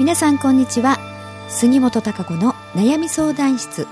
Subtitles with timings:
[0.00, 0.98] 皆さんこんにちは。
[1.48, 3.86] 杉本孝子の悩み相談室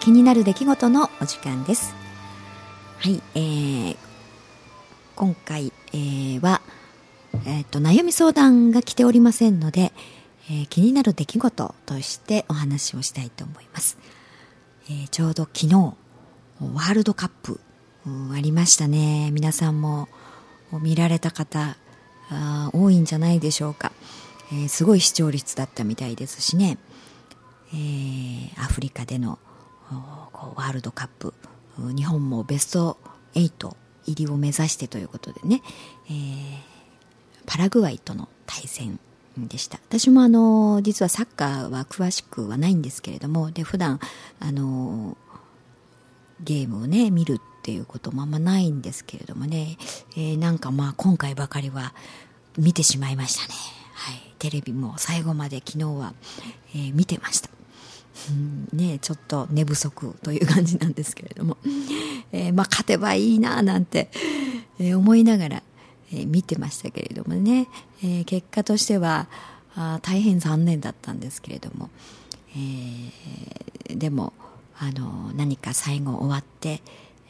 [0.00, 1.94] 気になる出来事のお時間です。
[3.00, 3.96] はい、えー、
[5.14, 6.62] 今回、えー、は、
[7.44, 9.92] えーと、悩み相談が来ておりませんので、
[10.48, 13.98] えー、気になる出来事としてお話をしたいと思います、
[14.88, 17.60] えー、ちょうど昨日ワールドカップ
[18.34, 19.30] ありましたね。
[19.32, 20.08] 皆さんも
[20.72, 21.76] 見られた方
[22.72, 23.92] 多いんじゃないでしょうか。
[24.54, 26.78] えー、すごい視聴率だったみたいですしね、
[27.72, 29.38] えー、アフリカでの
[30.56, 31.34] ワールドカップ
[31.96, 32.96] 日本もベスト
[33.34, 33.76] 8
[34.06, 35.60] 入りを目指してということでね、
[36.06, 36.12] えー、
[37.46, 39.00] パラグアイとの対戦
[39.36, 39.80] でした。
[39.88, 43.98] 私もあの実はサッカーは詳しくはないんですけれどもで普段
[44.38, 45.16] あの
[46.40, 49.76] ゲームをね見るっていうこともあんまないんですけれどもね、
[50.12, 51.94] えー、なんかまあ今回ばかりは
[52.56, 53.54] 見てしまいましたね。
[54.38, 56.14] テレビも最後まで昨日は、
[56.74, 57.50] えー、見てました。
[58.30, 61.56] うんね、ちょっと寝不足という感じなんですけれども、
[62.32, 64.08] えー、まあ、勝てばいいななんて、
[64.78, 65.62] えー、思いながら、
[66.12, 67.68] えー、見てましたけれどもね、
[68.02, 69.26] え結果としては
[69.74, 71.90] あ大変残念だったんですけれども、
[72.56, 74.32] えでも
[74.78, 76.82] あの何か最後終わって、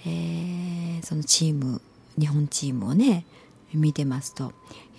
[0.06, 1.80] えそのチーム
[2.18, 3.24] 日本チームをね
[3.75, 4.50] 見てますとや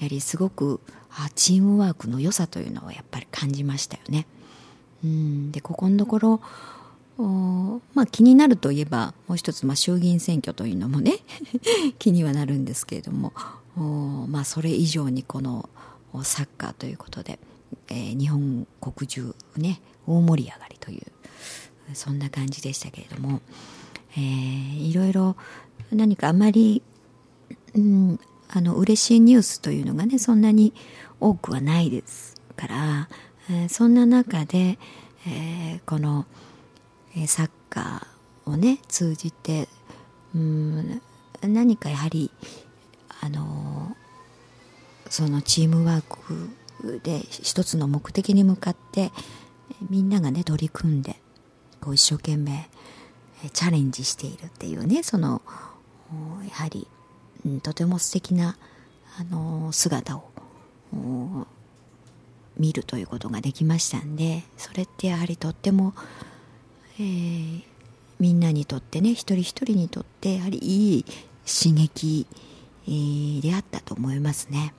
[0.04, 0.80] はりすごく
[1.12, 4.28] あチームワークの良さというのをやっぱり感じましたよね。
[5.04, 6.42] うんでここのところ
[7.18, 11.20] おまあ、気になるといえばもう一つ、まあ、衆議院選挙というのもね
[11.98, 13.32] 気にはなるんですけれども
[13.78, 15.70] おまあ、それ以上にこの
[16.24, 17.40] サッカーということで、
[17.90, 21.04] えー、日本国中ね大盛り上がりという
[21.94, 23.42] そんな感じでしたけれども、
[24.14, 25.36] えー、いろいろ
[25.92, 26.82] 何かあまり、
[27.76, 28.20] うん、
[28.56, 30.74] あの嬉しいニュースというのがねそんなに
[31.20, 33.10] 多くはないですから、
[33.50, 34.80] えー、そんな中で、
[35.28, 36.26] えー、この、
[37.18, 39.68] え、サッカーをね通じて
[40.34, 41.02] うん
[41.42, 42.32] 何かやはり
[43.22, 43.96] あの
[45.10, 46.50] そのチームワーク
[47.04, 49.12] で一つの目的に向かって
[49.90, 51.18] みんながね取り組んで
[51.82, 52.70] こう一生懸命
[53.52, 55.42] チャレンジしているっていうねその
[56.48, 56.88] やはり、
[57.62, 58.58] とても素敵な
[59.20, 60.30] あの姿を
[62.58, 65.94] 見るということができましたんでそれってやはりとっても、
[67.00, 67.62] えー、
[68.20, 71.06] みんなにとってね一人一人にとってやはりいい
[71.46, 72.26] 刺激、
[72.88, 74.74] えー、であったと思いますね。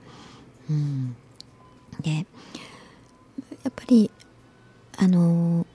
[0.69, 1.15] うん、
[2.01, 2.23] でや
[3.69, 4.11] っぱり
[4.97, 5.65] あのー、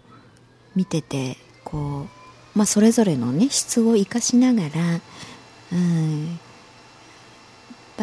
[0.74, 2.06] 見ててこ
[2.54, 5.00] う、まあ、それぞれのね質を生かしながら、
[5.72, 6.38] うん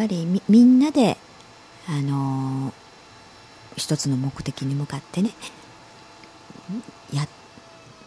[0.00, 1.18] ぱりみんなで、
[1.86, 2.72] あのー、
[3.76, 5.30] 一つの目的に向かってね
[7.12, 7.28] や、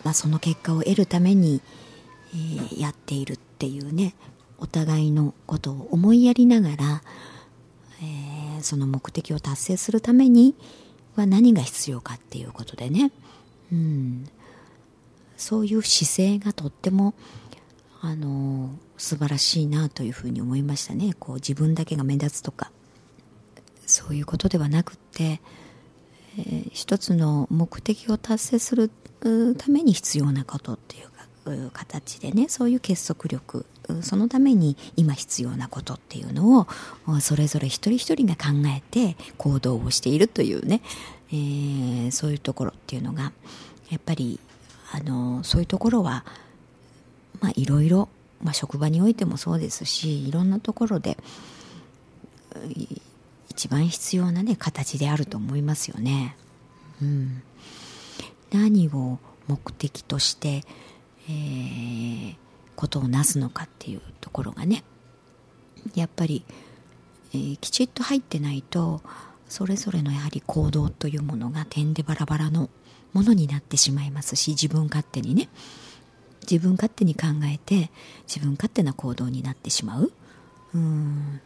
[0.04, 1.62] まあ、その結果を得るために、
[2.34, 4.16] えー、やっているっていうね
[4.58, 7.04] お互いのことを思いやりながら、
[8.02, 10.56] えー、その目的を達成するために
[11.16, 13.12] は何が必要かっていうことでね、
[13.72, 14.28] うん、
[15.38, 17.14] そういう姿勢がとっても
[18.06, 21.16] あの素晴らしいなというふうに思いましたね。
[21.18, 22.70] こう自分だけが目立つとか。
[23.86, 25.42] そういうことではなくって、
[26.38, 28.90] えー、一つの目的を達成する
[29.58, 33.66] ために必要なことっていうか形でねそういう結束力
[34.02, 36.68] そのために今必要なことっていうのを
[37.20, 40.82] それぞれ一人一人が考えて行動をしているというね、
[41.32, 43.34] えー、そういうところっていうのが
[43.90, 44.40] やっぱり
[44.94, 46.26] あのそういうところは
[47.44, 48.08] まあいろいろ、
[48.42, 51.18] まあ、職場においてもそうですしいろんなところで
[53.50, 56.38] 一番必要なね形であると思いますよね。
[57.02, 57.44] うん、
[58.52, 60.64] 何を目的として、
[61.28, 62.36] えー、
[62.78, 64.86] ことをなすのかっていうところがね
[65.96, 66.46] やっぱり、
[67.34, 69.02] えー、きちっと入ってないと
[69.50, 72.70] それぞれのやはり行動というものが点でバラバラの
[73.12, 75.50] ものになってしまいますし自分勝手にね
[76.50, 77.90] 自分勝手に考えて
[78.28, 80.12] 自分勝手な行動になってしまう。
[80.76, 81.42] うん。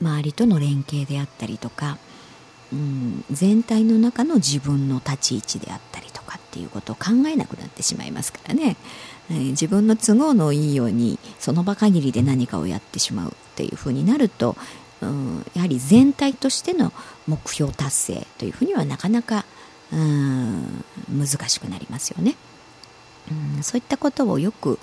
[0.00, 1.98] 周りとの連携であったりとか
[2.72, 8.76] うん全体の中の自分の立ち位置であったりとかっていうことを考えなくなってしまいますからね、
[9.30, 14.56] えー、自分の都合のいいようにその場限りで何かをやってしまうっていうふうになると
[15.02, 16.92] うんやはり全体としての
[17.26, 19.44] 目標達成というふうにはなかなか
[19.92, 22.36] うん難しくなりますよね。
[23.30, 24.78] うん、そういったことをよく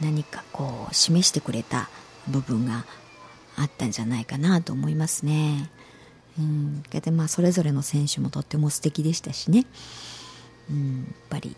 [0.00, 1.88] 何かこう示してくれた
[2.28, 2.84] 部分が
[3.56, 5.70] あったんじゃないかなと思いますね。
[6.38, 9.66] うん、でまあそれぞれの選手もとっても素敵でしたしね、
[10.68, 11.56] うん、やっぱり、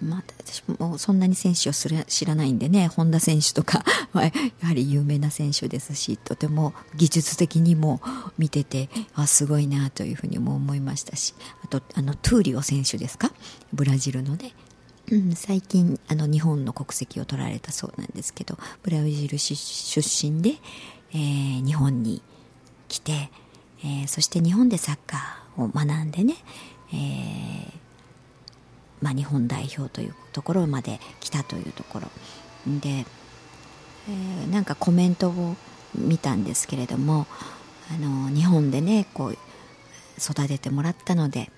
[0.00, 8.00] まあ、私もそんなに選手を知らないんでね本田選手とか はやはり有名な選手ですしとても技術的にも
[8.38, 11.34] 見ててあすごいなというふうにも思いましたし
[11.64, 13.32] あとあのトゥーリオ選手ですか？
[13.72, 14.52] ブラジルのね。
[15.10, 19.56] うん、最近あの日本の国籍を取られたそうなんですけどブラジル出
[20.30, 20.56] 身で、
[21.12, 22.20] えー、日本に
[22.88, 23.30] 来て、
[23.82, 26.34] えー、そして日本でサッカーを学んでね、
[26.92, 27.72] えー、
[29.02, 32.08] まあ、日本代表というところまで来たというところ。
[32.80, 35.56] で、えー、なんかコメントを
[35.94, 37.26] 見たんですけれども
[37.90, 39.38] あの日本でねこう
[40.18, 41.50] 育ててもらったので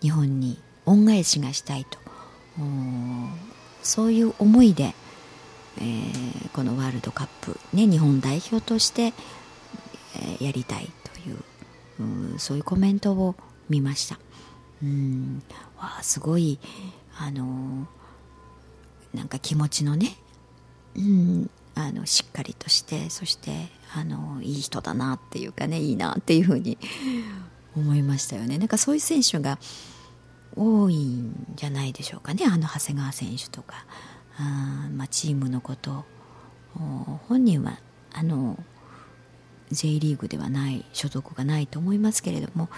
[0.00, 1.98] 日本に恩返しがしたいと。
[3.82, 4.94] そういう思いで、
[5.78, 11.38] えー、このワールドカップ、ね、日本代表として、えー、やりたいという
[12.34, 13.34] うそういうコメントを
[13.68, 14.18] 見ました。
[14.82, 15.42] うん。
[15.82, 16.58] わあすごい
[17.18, 17.86] あの
[19.12, 20.16] なんか気持ちのね、
[20.96, 26.78] うん、あのしっかりとしてそしてあのいい人だなっていうかねいいなっていうふうに
[27.76, 28.58] 思いましたよね。
[28.58, 29.58] なんかそういう選手が
[30.56, 32.44] 多いんじゃないでしょうかね。
[32.46, 33.84] あの長谷川選手とか
[34.38, 36.04] あ、まあ、チームのこと
[37.28, 37.80] 本人は
[38.12, 38.58] あの
[39.70, 42.68] J リーグではない所属がないと思いますけれども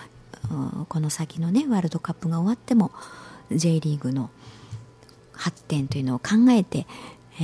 [0.88, 2.92] この先のねワールドカップが終わっても
[3.50, 4.30] J リーグの
[5.32, 6.86] 発展というのを考えて、
[7.40, 7.42] え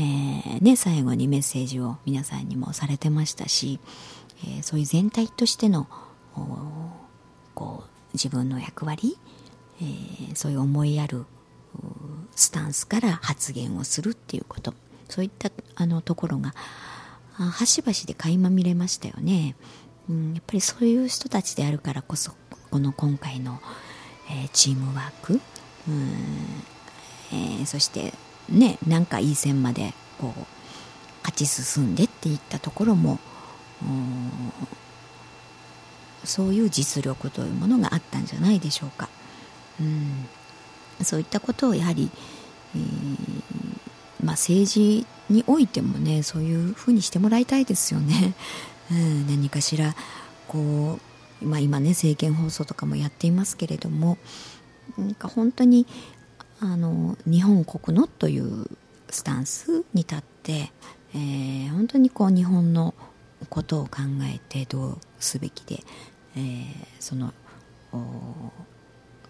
[0.58, 3.81] ーね、最後にメッセージを皆さんにもされてましたし、
[4.44, 5.88] えー、そういう全体としての
[7.55, 9.19] こう自分の役割、
[9.81, 11.25] えー、そういう思いやる
[12.37, 14.75] スタンスから発言をするっていうこと。
[15.11, 16.55] そういったあのところが
[17.32, 19.56] 端々で垣間見れましたよね、
[20.08, 22.32] うん、やっぱりそういう人たちであるからこそ
[22.71, 23.61] この今回の、
[24.31, 25.41] えー、チームワーク、
[25.89, 26.13] うん
[27.33, 28.13] えー、そして
[28.49, 30.41] ねなんかいい線までこう
[31.23, 33.19] 勝ち進んでっていったところも
[36.25, 39.09] そういう実力というものがあったんじゃないでしょうか。
[39.81, 40.29] うん、
[41.03, 42.11] そういったことをやはり、
[42.77, 42.83] えー、
[44.23, 48.35] まあ、政治においてもねそういうふうにしてもらいたいですよね。
[48.91, 49.95] うん、何かしら
[50.49, 51.10] こう、
[51.43, 54.19] まあ、今ね政見放送とかもやっていますけれども
[54.99, 55.87] なんか本当に
[56.61, 58.67] あの日本国のという
[59.09, 60.71] スタンスに立って、
[61.15, 62.95] えー、本当にこう日本の
[63.49, 65.83] ことを考えてどうすべきで、
[66.37, 66.65] えー、
[66.99, 67.33] その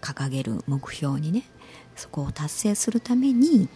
[0.01, 1.43] 掲げる目標にね
[1.95, 3.69] そこを達成するために、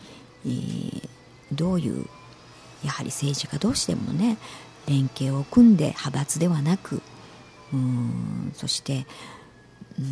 [0.46, 1.10] えー、
[1.54, 2.06] どういう
[2.84, 4.38] やはり政治家同士でもね
[4.88, 7.02] 連携を組んで派閥ではなく
[8.54, 9.06] そして、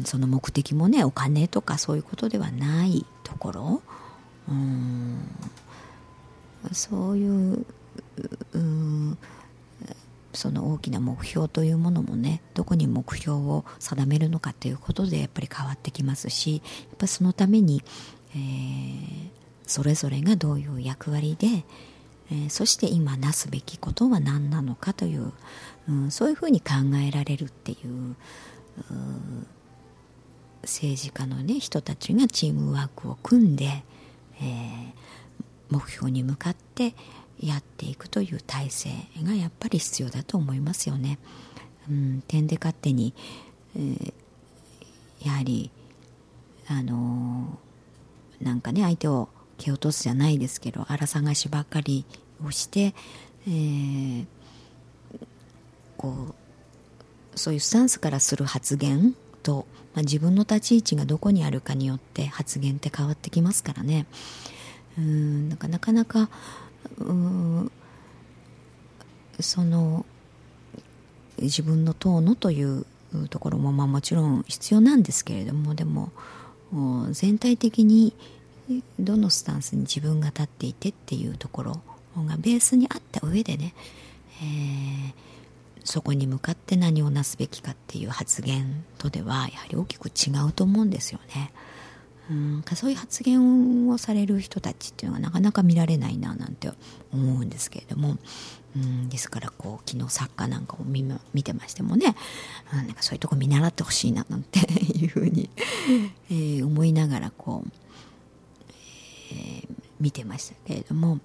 [0.06, 3.82] その目的もねお金とかそういうことではないところ。
[4.50, 5.20] うん
[6.72, 7.66] そういう
[8.54, 9.18] う
[10.34, 16.62] その大きな目標というものもねどこに目標を定めるのかということでやっぱり変わってきますしや
[16.96, 17.84] っぱそのために、
[18.32, 19.30] えー、
[19.68, 21.64] それぞれがどういう役割で、
[22.34, 25.32] えー、そして今なすべきことは何なのかという、
[25.88, 26.74] うん、そういうふうに考
[27.08, 28.16] えられるっていう
[30.64, 33.84] 政治家の、ね、人たちがチームワークを組んで、
[34.42, 34.94] えー、
[35.70, 36.96] 目標に向かって
[37.40, 38.90] やっていくという体制
[39.24, 41.20] がやっぱり必要だと思いますよね。
[41.88, 43.14] うん、点で勝手に、
[43.76, 44.14] えー、
[45.24, 45.70] やはり
[46.68, 52.06] あのー、なんかね相手を蹴落とすじゃないですけど荒探しばっかり
[52.46, 52.94] をして、
[53.48, 54.26] えー、
[55.98, 56.36] こ
[57.36, 64.06] うそういうスタンスからする発言と、まあ、自分の立ち位置がどこにあるかによって発言って変わってきますからね。
[64.98, 66.30] うんなかなかなか
[69.40, 70.06] その
[71.40, 72.86] 自分の党のという
[73.30, 76.12] ところも、まあ、もちろん必要なんですけれどもでも
[77.12, 78.14] 全体的に
[79.00, 81.82] どのスタンスに自分が立っていてっていうところ
[82.22, 83.74] がベースにあった上でね、
[84.42, 85.14] えー、
[85.84, 91.52] そこに向かって何をなすべきかっていう発言とではやはり大きく違うと思うんですよね。
[92.30, 96.72] うんそういう発言をされる人たちっていうのがなかなか見られないななんて
[97.12, 98.18] 思うんですけれども、
[98.78, 102.16] うん、ですからこう昨日サッカーなんかを見見てましてもね、
[102.72, 105.50] うん、なんかそういうとこ見習ってほしいななんていうふうに、
[106.30, 107.72] えー、思いながらこう、
[109.32, 109.68] えー、
[110.00, 111.20] 見てましたけれども、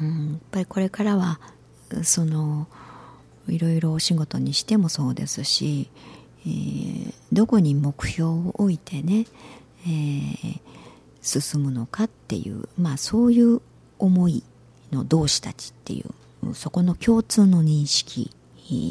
[0.00, 1.40] うん、やっぱりこれからは
[2.02, 2.66] その
[3.48, 5.90] いろいろお仕事にしてもそうですし、
[6.46, 9.26] えー、どこに目標を置いてね、
[9.86, 10.60] えー、
[11.22, 13.60] 進むのかっていうまあそういう
[13.98, 14.42] 思い
[14.92, 18.30] の同志たちっていうそこの共通の認識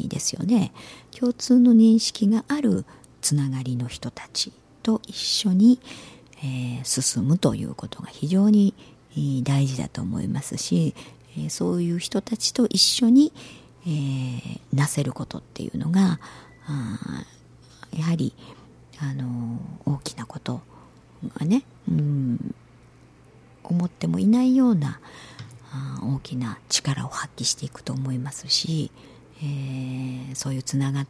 [0.08, 0.72] ですよね。
[1.10, 2.84] 共通の認識がある
[3.20, 5.80] つながりの人たちと一緒に、
[6.38, 8.74] えー、進むということが非常に
[9.42, 10.94] 大事だと思いますし、
[11.38, 13.32] え、そういう人たちと一緒に、
[13.86, 16.20] えー、なせることっていうのが
[17.96, 18.34] やはり、
[18.98, 20.60] あの大きなこと
[21.38, 22.54] がね、うん、
[23.64, 25.00] 思ってもいないような
[26.02, 28.92] 大きな力を発揮していくと思いますし、
[29.42, 31.06] えー、そういうつなが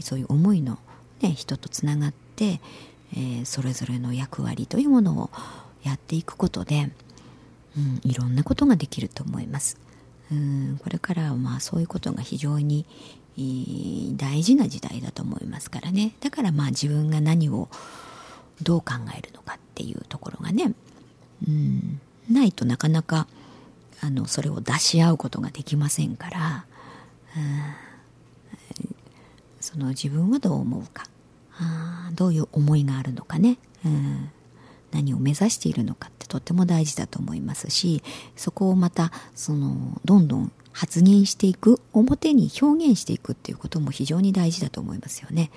[0.00, 0.78] そういう思いの、
[1.20, 2.60] ね、人とつながって、
[3.12, 5.30] えー、それぞれの役割というものを
[5.84, 6.90] やっていくことで、
[7.76, 9.78] うん、いろんなことができると思います。
[10.32, 12.86] うんこれからはまあそういうことが非常に
[14.16, 16.14] 大事な時代だと思いますからね。
[16.20, 17.68] だからまあ自分が何を
[18.62, 20.72] どう考えるのかっていうところがね、
[21.46, 22.00] うん、
[22.30, 23.26] ないとなかなか
[24.00, 26.66] あのそれを出し合うことができませんから、
[27.36, 27.42] うん、
[29.60, 31.04] その自分はどう思うか。
[31.56, 34.30] あどういう思いがあるのかね、うん、
[34.94, 38.02] 何を目指しているのかってとっても大事だと思いますし
[38.36, 45.52] そこをまたそのどんどん発言していく表に表現していくっていうことも非常に大事だと思いますよね。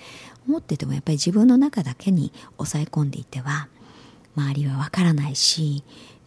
[0.47, 3.67] 思っててもやっぱり自分の中だけに抑え込んでいては
[4.35, 5.83] 周りはわからないし、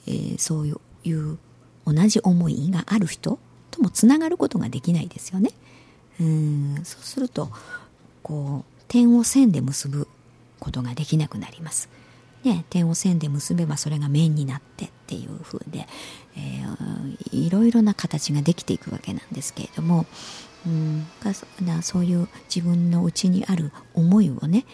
[0.07, 1.39] えー、そういう
[1.87, 3.39] 同じ思いがある人
[3.71, 5.53] ともつながることができないですよね。
[6.21, 7.51] うんそうすると
[8.23, 10.09] こう点を線で結ぶ
[10.59, 11.89] ことができなくなります。
[12.45, 15.87] ね、点を線で結べばそれが面になってっていう風で、
[16.37, 20.07] えー、いろいろな形ができていくわけなんですけれども、
[20.67, 21.07] うん、
[21.83, 24.65] そういう自分の内にある思いをね、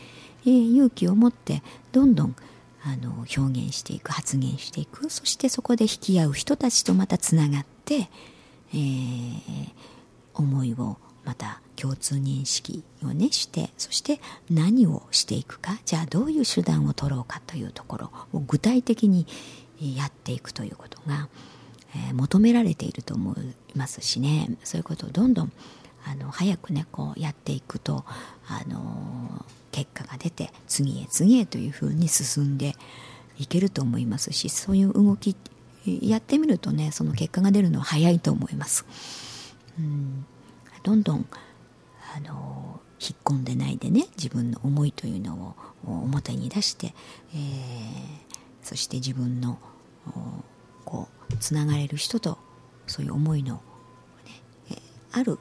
[0.43, 2.37] えー、勇気を持ってどんどん
[2.85, 5.11] あの表現していく発言していく。
[5.11, 8.09] そしてそこで引き合う人たちとまたつながって、
[8.73, 9.73] えー、
[10.35, 19.27] 思いをまた共通認識をねしてそして何をしていくかじゃあどういう手段を取ろうかというところを具体的に
[19.81, 21.29] やっていくということが、
[21.95, 25.53] えー、求められていると思いますしねそういうことをどんどん
[26.09, 28.05] あの早くねこうやっていくと、
[28.47, 32.77] あの結果が出て次へ次へというふうに進んで
[33.39, 35.35] いけると思いますしそういう動き
[35.85, 38.87] やってみるとねその結果が出るのは早いと思います。
[39.81, 40.27] うん
[40.87, 41.27] どんどん
[42.15, 46.95] あの引っ込んでないでね自分の思いというのを表に出して、
[47.35, 47.39] えー、
[48.63, 49.59] そして自分の
[50.85, 52.39] こうつながれる人と
[52.87, 53.61] そういう思いの、
[54.71, 54.79] ね、
[55.11, 55.41] ある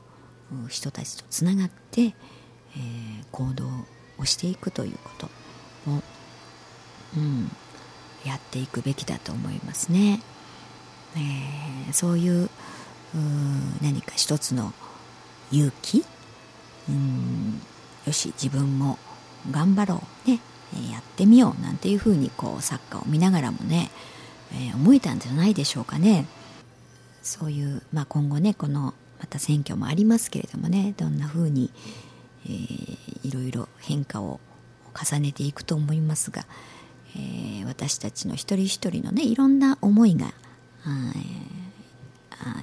[0.67, 2.15] 人たちとつながって、えー、
[3.31, 3.69] 行動
[4.17, 5.25] をしていくということ
[5.91, 6.01] を、
[7.17, 7.51] うん、
[8.25, 10.23] やっていくべきだと思いますね。
[11.15, 12.49] えー、そういう
[13.83, 14.73] 何か一つの
[15.51, 16.03] 勇気？
[16.89, 17.61] うん。
[18.05, 18.97] よし自分も
[19.51, 20.39] 頑張ろうね。
[20.91, 21.61] やってみよう。
[21.61, 23.89] なんていうふうにこうサッカーを見ながらもね、
[24.53, 26.25] えー、思えたんじゃないでしょうかね。
[27.23, 31.71] そういう、まあ、今後ねこのまた選挙もありますけれどもねどんなふうに、
[32.45, 34.39] えー、いろいろ変化を
[34.93, 36.45] 重ねていくと思いますが、
[37.15, 40.27] えー、私たちの一人一人のねいろんな思いが、
[40.85, 40.89] え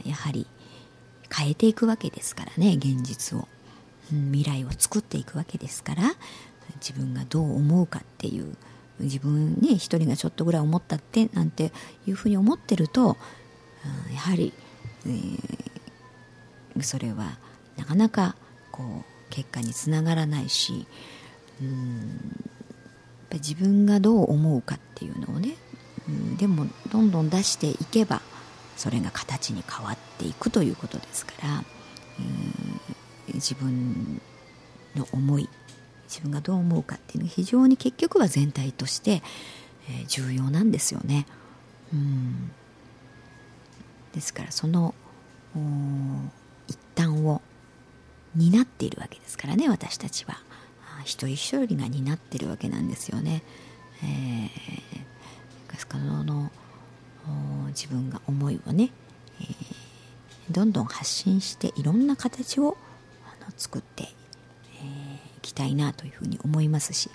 [0.04, 0.46] ー、やはり
[1.34, 3.48] 変えていくわけですからね現実を、
[4.12, 6.02] うん、未来を作っていくわけですから
[6.76, 8.56] 自分がどう思うかっていう
[9.00, 11.72] 自分ね一人がちょっとぐらい思ったってなんて
[12.06, 13.16] いうふうに思ってると、
[14.08, 14.52] うん、やはり、
[15.06, 17.38] えー、それは
[17.76, 18.36] なかなか
[18.70, 20.86] こう結果につながらないし、
[21.60, 22.20] うん、
[23.32, 25.56] 自分がどう思うかっていうのをね、
[26.08, 28.20] うん、でもどんどん出していけば
[28.82, 31.62] それが形に変わっていくということですから、
[33.32, 34.20] 自分
[34.96, 35.48] の思い
[36.08, 39.22] 自分がどう思うかっていうのは非常に結局は全体として、
[39.88, 41.26] えー、重要なんですよね。
[41.94, 42.50] うん
[44.12, 44.96] ですからその
[46.66, 47.40] 一端を
[48.34, 50.42] 担っているわけですからね私たちは
[51.04, 53.44] 一人一人が担っているわけなんですよね。
[54.02, 56.50] えー、ですからその
[57.72, 58.90] 自分が思いをね、
[59.40, 59.46] えー、
[60.50, 62.76] どんどん発信していろんな形を
[63.24, 67.10] あの作ってい、えー、きたいなというふうに思いますし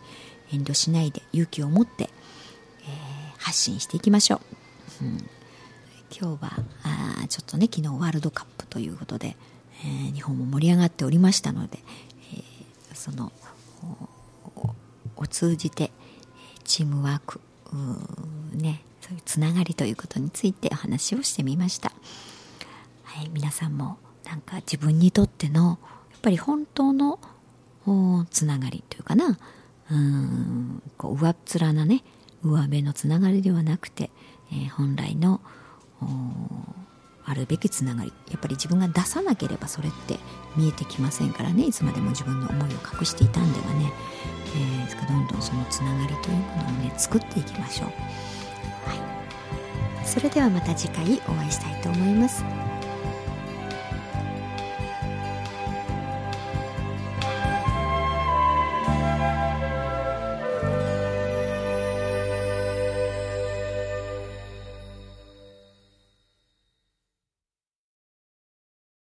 [0.52, 4.42] 遠慮しないで勇気を持って、えー、発信していきましょ
[5.02, 5.18] う、うん、
[6.12, 6.52] 今日は
[6.84, 9.36] あちょっとね昨日ワールドカップということで、
[9.84, 11.80] えー、日本も盛り上がっておりましたので、
[12.34, 13.32] えー、その
[15.18, 15.92] を通じて
[16.64, 17.42] チームワーク
[18.54, 21.92] ねそういうつながりということについてお話をしてみました、
[23.04, 25.80] はい、皆さんもなんか自分にとっての
[26.12, 27.20] やっぱり本当の
[28.32, 29.38] つながりというかな。
[29.90, 32.04] うんこう上っ面なね
[32.44, 34.10] 上辺のつながりではなくて、
[34.52, 35.40] えー、本来の
[37.24, 38.12] あるべきつながり。
[38.30, 40.20] やっぱり自分が出さなければそれって
[40.58, 41.64] 見えてきませんからね。
[41.64, 43.94] いつまでも自分の思いを隠していたんではね、
[44.58, 47.90] えー、どんどんそのつながりというものをね作っていきましょう、
[50.08, 52.67] それではまた次回お会いしたいと思います。